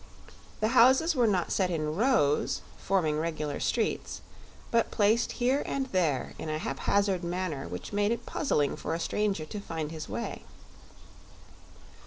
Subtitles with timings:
[0.61, 4.21] The houses were not set in rows, forming regular streets,
[4.71, 8.99] but placed here and there in a haphazard manner which made it puzzling for a
[8.99, 10.43] stranger to find his way.